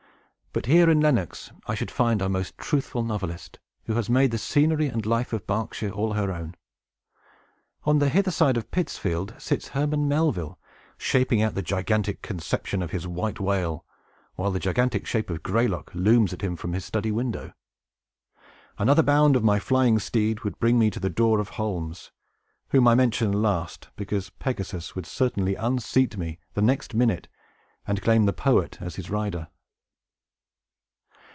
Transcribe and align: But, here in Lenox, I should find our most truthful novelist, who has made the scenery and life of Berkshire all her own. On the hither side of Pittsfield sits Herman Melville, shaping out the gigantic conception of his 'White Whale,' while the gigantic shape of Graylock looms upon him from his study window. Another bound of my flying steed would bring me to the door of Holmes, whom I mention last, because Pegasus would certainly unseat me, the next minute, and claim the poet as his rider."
But, 0.53 0.65
here 0.65 0.89
in 0.89 0.99
Lenox, 0.99 1.49
I 1.65 1.75
should 1.75 1.89
find 1.89 2.21
our 2.21 2.27
most 2.27 2.57
truthful 2.57 3.03
novelist, 3.03 3.57
who 3.85 3.93
has 3.93 4.09
made 4.09 4.31
the 4.31 4.37
scenery 4.37 4.87
and 4.87 5.05
life 5.05 5.31
of 5.31 5.47
Berkshire 5.47 5.91
all 5.91 6.11
her 6.11 6.29
own. 6.29 6.55
On 7.85 7.99
the 7.99 8.09
hither 8.09 8.31
side 8.31 8.57
of 8.57 8.69
Pittsfield 8.69 9.33
sits 9.37 9.69
Herman 9.69 10.09
Melville, 10.09 10.59
shaping 10.97 11.41
out 11.41 11.55
the 11.55 11.61
gigantic 11.61 12.21
conception 12.21 12.81
of 12.81 12.91
his 12.91 13.07
'White 13.07 13.39
Whale,' 13.39 13.85
while 14.35 14.51
the 14.51 14.59
gigantic 14.59 15.07
shape 15.07 15.29
of 15.29 15.41
Graylock 15.41 15.89
looms 15.93 16.33
upon 16.33 16.45
him 16.47 16.55
from 16.57 16.73
his 16.73 16.83
study 16.83 17.13
window. 17.13 17.53
Another 18.77 19.03
bound 19.03 19.37
of 19.37 19.45
my 19.45 19.57
flying 19.57 19.99
steed 19.99 20.41
would 20.41 20.59
bring 20.59 20.77
me 20.77 20.89
to 20.89 20.99
the 20.99 21.09
door 21.09 21.39
of 21.39 21.47
Holmes, 21.51 22.11
whom 22.71 22.89
I 22.89 22.95
mention 22.95 23.31
last, 23.41 23.87
because 23.95 24.31
Pegasus 24.31 24.95
would 24.95 25.05
certainly 25.05 25.55
unseat 25.55 26.17
me, 26.17 26.39
the 26.55 26.61
next 26.61 26.93
minute, 26.93 27.29
and 27.87 28.01
claim 28.01 28.25
the 28.25 28.33
poet 28.33 28.79
as 28.81 28.97
his 28.97 29.09
rider." 29.09 29.47